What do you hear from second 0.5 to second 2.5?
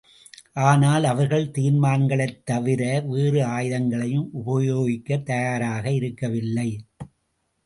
ஆனால் அவர்கள் தீர்மானங்களைத்